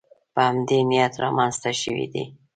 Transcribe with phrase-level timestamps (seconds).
[0.33, 2.23] په همدې نیت رامنځته شوې دي